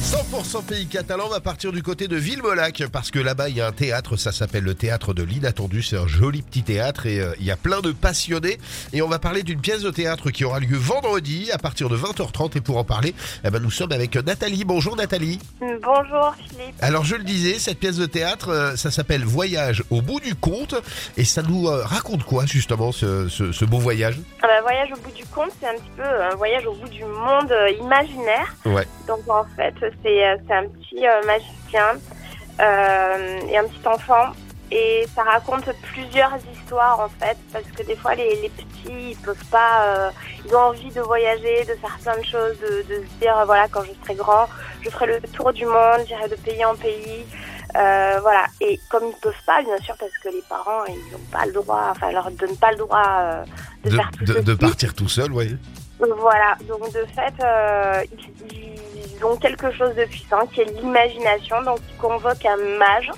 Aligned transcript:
100% 0.00 0.64
pays 0.64 0.86
catalan 0.86 1.28
va 1.28 1.40
partir 1.40 1.72
du 1.72 1.82
côté 1.82 2.06
de 2.08 2.16
Villemolac 2.16 2.84
parce 2.92 3.10
que 3.10 3.18
là-bas 3.18 3.48
il 3.48 3.56
y 3.56 3.60
a 3.60 3.66
un 3.66 3.72
théâtre, 3.72 4.16
ça 4.16 4.32
s'appelle 4.32 4.62
le 4.64 4.74
théâtre 4.74 5.12
de 5.12 5.22
l'inattendu, 5.22 5.82
c'est 5.82 5.96
un 5.98 6.06
joli 6.06 6.40
petit 6.42 6.62
théâtre 6.62 7.06
et 7.06 7.20
euh, 7.20 7.32
il 7.40 7.44
y 7.44 7.50
a 7.50 7.56
plein 7.56 7.80
de 7.80 7.90
passionnés 7.92 8.58
et 8.92 9.02
on 9.02 9.08
va 9.08 9.18
parler 9.18 9.42
d'une 9.42 9.60
pièce 9.60 9.82
de 9.82 9.90
théâtre 9.90 10.30
qui 10.30 10.44
aura 10.44 10.60
lieu 10.60 10.76
vendredi 10.78 11.50
à 11.52 11.58
partir 11.58 11.88
de 11.88 11.96
20h30 11.96 12.56
et 12.56 12.60
pour 12.60 12.78
en 12.78 12.84
parler, 12.84 13.12
eh 13.44 13.50
ben, 13.50 13.60
nous 13.60 13.70
sommes 13.72 13.92
avec 13.92 14.14
Nathalie. 14.16 14.64
Bonjour 14.64 14.96
Nathalie. 14.96 15.40
Bonjour 15.60 16.34
Philippe. 16.48 16.74
Alors 16.80 17.04
je 17.04 17.16
le 17.16 17.24
disais, 17.24 17.58
cette 17.58 17.78
pièce 17.78 17.96
de 17.96 18.06
théâtre, 18.06 18.48
euh, 18.50 18.76
ça 18.76 18.90
s'appelle 18.90 19.24
Voyage 19.24 19.82
au 19.90 20.00
bout 20.00 20.20
du 20.20 20.34
compte 20.36 20.76
et 21.16 21.24
ça 21.24 21.42
nous 21.42 21.66
euh, 21.68 21.82
raconte 21.84 22.22
quoi 22.24 22.46
justement 22.46 22.92
ce, 22.92 23.28
ce- 23.28 23.52
ce 23.52 23.64
beau 23.64 23.78
voyage? 23.78 24.18
Ah 24.42 24.46
bah, 24.46 24.60
voyage 24.62 24.88
au 24.92 25.00
bout 25.00 25.14
du 25.14 25.24
compte, 25.26 25.50
c'est 25.60 25.68
un 25.68 25.74
petit 25.74 25.90
peu 25.96 26.02
un 26.04 26.34
voyage 26.36 26.64
au 26.66 26.74
bout 26.74 26.88
du 26.88 27.04
monde 27.04 27.52
imaginaire. 27.80 28.54
Ouais. 28.64 28.86
Donc 29.06 29.28
en 29.28 29.44
fait, 29.56 29.74
c'est 30.02 30.26
euh, 30.26 30.36
c'est 30.46 30.54
un 30.54 30.66
petit 30.68 31.06
euh, 31.06 31.24
magicien 31.26 31.88
euh, 32.60 33.40
et 33.48 33.58
un 33.58 33.64
petit 33.64 33.86
enfant. 33.86 34.32
Et 34.70 35.06
ça 35.14 35.22
raconte 35.22 35.64
plusieurs 35.92 36.36
histoires 36.52 37.00
en 37.00 37.08
fait, 37.08 37.38
parce 37.54 37.64
que 37.74 37.82
des 37.84 37.96
fois 37.96 38.14
les, 38.14 38.36
les 38.42 38.50
petits 38.50 39.12
ils 39.12 39.16
peuvent 39.16 39.44
pas, 39.50 40.10
ils 40.44 40.54
ont 40.54 40.58
envie 40.60 40.90
de 40.90 41.00
voyager, 41.00 41.64
de 41.64 41.72
faire 41.76 41.98
plein 42.02 42.18
de 42.18 42.22
choses, 42.24 42.58
de, 42.60 42.82
de 42.86 43.02
se 43.02 43.14
dire 43.18 43.42
voilà 43.46 43.66
quand 43.68 43.82
je 43.84 43.92
serai 44.04 44.14
grand, 44.14 44.46
je 44.82 44.90
ferai 44.90 45.06
le 45.06 45.20
tour 45.28 45.54
du 45.54 45.64
monde, 45.64 46.00
j'irai 46.06 46.28
de 46.28 46.34
pays 46.36 46.62
en 46.66 46.74
pays, 46.76 47.24
euh, 47.76 48.18
voilà. 48.20 48.44
Et 48.60 48.78
comme 48.90 49.04
ils 49.06 49.16
peuvent 49.22 49.32
pas, 49.46 49.62
bien 49.62 49.78
sûr, 49.78 49.94
parce 49.98 50.12
que 50.22 50.28
les 50.28 50.42
parents 50.50 50.84
ils 50.86 51.12
n'ont 51.12 51.24
pas 51.32 51.46
le 51.46 51.52
droit, 51.52 51.86
enfin 51.90 52.10
ils 52.10 52.14
leur 52.14 52.30
donnent 52.32 52.56
pas 52.58 52.72
le 52.72 52.76
droit 52.76 53.06
euh, 53.20 53.44
de, 53.84 53.88
de, 53.90 53.96
faire 53.96 54.10
tout 54.18 54.24
de- 54.26 54.32
de 54.34 54.44
ceci. 54.44 54.56
partir 54.58 54.94
tout 54.94 55.08
seul, 55.08 55.32
ouais. 55.32 55.48
Voilà, 55.98 56.56
donc 56.68 56.92
de 56.92 57.04
fait, 57.06 57.34
euh, 57.42 58.04
ils, 58.50 59.24
ont 59.24 59.36
quelque 59.36 59.72
chose 59.72 59.96
de 59.96 60.04
puissant 60.04 60.46
qui 60.46 60.60
est 60.60 60.80
l'imagination. 60.80 61.60
Donc 61.62 61.80
ils 61.88 61.96
convoquent 61.96 62.46
un 62.46 62.78
mage, 62.78 63.10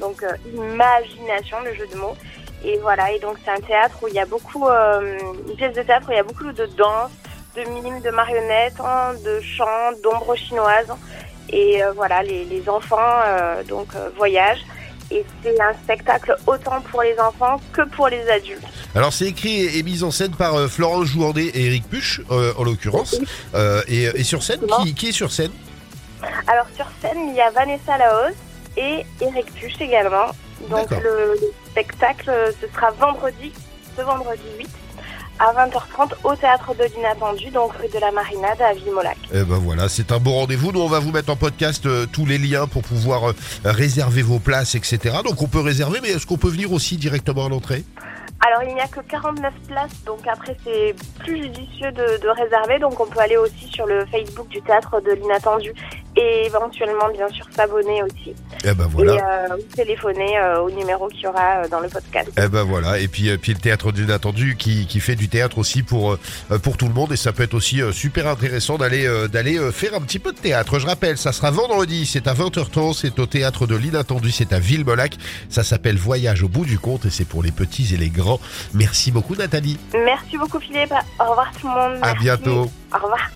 donc 0.00 0.22
euh, 0.22 0.32
imagination, 0.54 1.60
le 1.60 1.74
jeu 1.74 1.86
de 1.88 1.96
mots. 1.96 2.16
Et 2.64 2.78
voilà, 2.78 3.12
et 3.12 3.18
donc 3.18 3.36
c'est 3.44 3.50
un 3.50 3.60
théâtre 3.60 3.98
où 4.02 4.08
il 4.08 4.14
y 4.14 4.20
a 4.20 4.24
beaucoup, 4.24 4.66
euh, 4.68 5.18
une 5.46 5.56
pièce 5.56 5.74
de 5.74 5.82
théâtre 5.82 6.06
où 6.08 6.12
il 6.12 6.16
y 6.16 6.20
a 6.20 6.22
beaucoup 6.22 6.50
de 6.50 6.64
danse, 6.66 7.10
de 7.54 7.64
mimes, 7.64 8.00
de 8.00 8.10
marionnettes, 8.10 8.80
hein, 8.80 9.12
de 9.24 9.40
chants, 9.40 9.92
d'ombres 10.02 10.34
chinoises. 10.36 10.92
Et 11.50 11.84
euh, 11.84 11.92
voilà, 11.92 12.22
les, 12.22 12.44
les 12.44 12.66
enfants 12.68 13.20
donc 13.68 13.88
voyagent. 14.16 14.64
Et 15.14 15.26
c'est 15.42 15.60
un 15.60 15.74
spectacle 15.74 16.34
autant 16.46 16.80
pour 16.90 17.02
les 17.02 17.18
enfants 17.18 17.60
que 17.74 17.82
pour 17.82 18.08
les 18.08 18.26
adultes. 18.30 18.62
Alors 18.94 19.12
c'est 19.12 19.26
écrit 19.26 19.78
et 19.78 19.82
mis 19.82 20.02
en 20.02 20.10
scène 20.10 20.32
par 20.32 20.54
euh, 20.54 20.68
Florence 20.68 21.06
Jouandet 21.06 21.48
et 21.54 21.66
Eric 21.66 21.84
Puch, 21.88 22.22
euh, 22.30 22.52
en 22.56 22.64
l'occurrence. 22.64 23.20
Euh, 23.54 23.82
et, 23.88 24.04
et 24.04 24.24
sur 24.24 24.42
scène, 24.42 24.60
qui, 24.82 24.94
qui 24.94 25.08
est 25.08 25.12
sur 25.12 25.30
scène? 25.30 25.52
Alors 26.46 26.66
sur 26.74 26.86
scène, 27.02 27.28
il 27.28 27.34
y 27.34 27.40
a 27.42 27.50
Vanessa 27.50 27.98
Laos 27.98 28.34
et 28.78 29.04
Eric 29.20 29.52
Puch 29.54 29.80
également. 29.80 30.28
Donc 30.70 30.90
le, 30.90 31.34
le 31.40 31.52
spectacle, 31.70 32.30
ce 32.60 32.66
sera 32.74 32.90
vendredi, 32.92 33.52
ce 33.96 34.02
vendredi 34.02 34.42
8, 34.58 34.68
à 35.42 35.52
20h30 35.52 36.12
au 36.22 36.36
Théâtre 36.36 36.72
de 36.74 36.84
l'Inattendu, 36.94 37.50
donc 37.50 37.72
rue 37.72 37.88
de 37.88 37.98
la 37.98 38.12
Marinade 38.12 38.62
à 38.62 38.72
Villemolac. 38.74 39.18
Eh 39.34 39.42
ben 39.42 39.58
voilà, 39.58 39.88
c'est 39.88 40.12
un 40.12 40.18
bon 40.18 40.34
rendez-vous. 40.34 40.70
Nous, 40.70 40.80
on 40.80 40.88
va 40.88 41.00
vous 41.00 41.10
mettre 41.10 41.32
en 41.32 41.36
podcast 41.36 41.84
euh, 41.86 42.06
tous 42.06 42.24
les 42.24 42.38
liens 42.38 42.68
pour 42.68 42.82
pouvoir 42.82 43.30
euh, 43.30 43.34
réserver 43.64 44.22
vos 44.22 44.38
places, 44.38 44.76
etc. 44.76 45.16
Donc 45.24 45.42
on 45.42 45.48
peut 45.48 45.60
réserver, 45.60 45.98
mais 46.00 46.10
est-ce 46.10 46.26
qu'on 46.26 46.38
peut 46.38 46.48
venir 46.48 46.72
aussi 46.72 46.96
directement 46.96 47.46
à 47.46 47.48
l'entrée? 47.48 47.84
Alors 48.44 48.62
il 48.68 48.74
n'y 48.74 48.80
a 48.80 48.88
que 48.88 49.00
49 49.00 49.52
places, 49.68 50.04
donc 50.04 50.20
après 50.26 50.56
c'est 50.64 50.94
plus 51.20 51.42
judicieux 51.42 51.92
de, 51.92 52.20
de 52.20 52.28
réserver, 52.28 52.80
donc 52.80 52.98
on 52.98 53.06
peut 53.06 53.20
aller 53.20 53.36
aussi 53.36 53.68
sur 53.68 53.86
le 53.86 54.04
Facebook 54.06 54.48
du 54.48 54.60
Théâtre 54.62 55.00
de 55.00 55.12
l'Inattendu 55.12 55.72
et 56.16 56.46
éventuellement 56.46 57.08
bien 57.12 57.28
sûr 57.28 57.46
s'abonner 57.54 58.02
aussi. 58.02 58.34
Eh 58.64 58.74
ben 58.74 58.86
voilà. 58.90 59.14
Et 59.14 59.52
euh, 59.52 59.56
téléphoner 59.74 60.38
euh, 60.38 60.60
au 60.60 60.70
numéro 60.70 61.08
qu'il 61.08 61.22
y 61.22 61.26
aura 61.26 61.62
euh, 61.64 61.68
dans 61.68 61.80
le 61.80 61.88
podcast. 61.88 62.30
Eh 62.36 62.48
ben 62.48 62.62
voilà, 62.62 62.98
et 62.98 63.08
puis, 63.08 63.30
euh, 63.30 63.36
puis 63.40 63.52
le 63.54 63.58
théâtre 63.60 63.92
du 63.92 64.04
inattendu 64.04 64.56
qui, 64.56 64.86
qui 64.86 65.00
fait 65.00 65.16
du 65.16 65.28
théâtre 65.28 65.58
aussi 65.58 65.82
pour, 65.82 66.12
euh, 66.12 66.58
pour 66.62 66.76
tout 66.76 66.86
le 66.88 66.94
monde 66.94 67.12
et 67.12 67.16
ça 67.16 67.32
peut 67.32 67.42
être 67.42 67.54
aussi 67.54 67.80
euh, 67.80 67.92
super 67.92 68.26
intéressant 68.26 68.76
d'aller 68.78 69.06
euh, 69.06 69.28
d'aller 69.28 69.58
euh, 69.58 69.72
faire 69.72 69.94
un 69.94 70.00
petit 70.00 70.18
peu 70.18 70.32
de 70.32 70.38
théâtre. 70.38 70.78
Je 70.78 70.86
rappelle, 70.86 71.16
ça 71.16 71.32
sera 71.32 71.50
vendredi, 71.50 72.04
c'est 72.06 72.26
à 72.26 72.34
20h30, 72.34 72.94
c'est 72.94 73.18
au 73.18 73.26
théâtre 73.26 73.66
de 73.66 73.76
l'inattendu, 73.76 74.30
c'est 74.30 74.52
à 74.52 74.58
Villemolac. 74.58 75.16
Ça 75.48 75.64
s'appelle 75.64 75.96
Voyage 75.96 76.42
au 76.42 76.48
bout 76.48 76.64
du 76.64 76.78
compte 76.78 77.06
et 77.06 77.10
c'est 77.10 77.24
pour 77.24 77.42
les 77.42 77.52
petits 77.52 77.94
et 77.94 77.96
les 77.96 78.10
grands. 78.10 78.40
Merci 78.74 79.10
beaucoup 79.12 79.34
Nathalie. 79.34 79.78
Merci 79.94 80.36
beaucoup 80.36 80.60
Philippe, 80.60 80.92
au 81.20 81.30
revoir 81.30 81.50
tout 81.60 81.68
le 81.68 81.74
monde. 81.74 81.98
À 82.02 82.08
Merci. 82.12 82.18
bientôt. 82.22 82.70
Au 82.92 82.98
revoir. 83.02 83.30